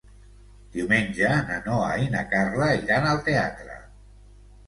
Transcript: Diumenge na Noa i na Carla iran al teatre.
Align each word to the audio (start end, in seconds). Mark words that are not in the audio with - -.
Diumenge 0.75 1.33
na 1.49 1.57
Noa 1.65 1.91
i 2.05 2.09
na 2.15 2.23
Carla 2.31 2.69
iran 2.79 3.05
al 3.11 3.21
teatre. 3.29 3.77